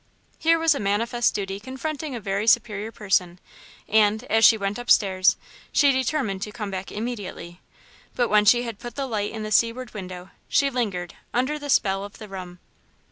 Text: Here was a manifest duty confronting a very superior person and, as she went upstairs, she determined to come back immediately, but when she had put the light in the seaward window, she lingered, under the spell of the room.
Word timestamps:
Here 0.39 0.57
was 0.57 0.73
a 0.73 0.79
manifest 0.79 1.35
duty 1.35 1.59
confronting 1.59 2.15
a 2.15 2.19
very 2.19 2.47
superior 2.47 2.91
person 2.91 3.39
and, 3.87 4.23
as 4.31 4.43
she 4.43 4.57
went 4.57 4.79
upstairs, 4.79 5.37
she 5.71 5.91
determined 5.91 6.41
to 6.41 6.51
come 6.51 6.71
back 6.71 6.91
immediately, 6.91 7.61
but 8.15 8.27
when 8.27 8.45
she 8.45 8.63
had 8.63 8.79
put 8.79 8.95
the 8.95 9.05
light 9.05 9.29
in 9.31 9.43
the 9.43 9.51
seaward 9.51 9.93
window, 9.93 10.31
she 10.49 10.71
lingered, 10.71 11.13
under 11.35 11.59
the 11.59 11.69
spell 11.69 12.03
of 12.03 12.17
the 12.17 12.27
room. 12.27 12.57